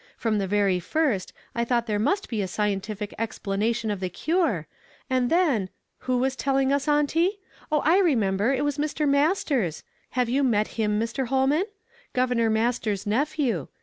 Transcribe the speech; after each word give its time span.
From 0.17 0.39
the 0.39 0.47
very 0.47 0.79
first, 0.79 1.31
I 1.53 1.63
thonght 1.63 1.85
there 1.85 1.99
must 1.99 2.27
be 2.27 2.41
a 2.41 2.47
scientific 2.47 3.13
explanation 3.19 3.91
of 3.91 3.99
the 3.99 4.09
cure, 4.09 4.65
and 5.11 5.29
then— 5.29 5.69
who 6.09 6.17
was 6.17 6.35
telling 6.35 6.73
us, 6.73 6.87
auntie? 6.87 7.37
oh, 7.71 7.81
I 7.85 7.99
remember, 7.99 8.51
it 8.51 8.65
was 8.65 8.79
Mr. 8.79 9.07
Masters; 9.07 9.83
have 10.17 10.27
you 10.27 10.41
met 10.41 10.69
him, 10.69 10.99
Mr. 10.99 11.27
Holman? 11.27 11.65
Governor 12.13 12.49
Masters's 12.49 13.05
nephew. 13.05 13.67